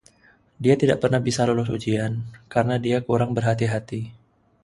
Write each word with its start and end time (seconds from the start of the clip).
Dia 0.63 0.73
tidak 0.81 0.97
pernah 1.01 1.21
bisa 1.27 1.41
lulus 1.47 1.69
ujian, 1.77 2.13
karena 2.53 2.75
dia 2.85 2.97
kurang 3.07 3.31
berhati-hati. 3.37 4.01